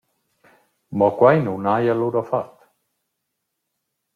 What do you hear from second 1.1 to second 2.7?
quai nun haja lura fat.